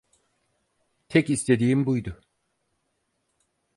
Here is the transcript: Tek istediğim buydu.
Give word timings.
Tek 1.09 1.29
istediğim 1.29 1.85
buydu. 1.85 2.21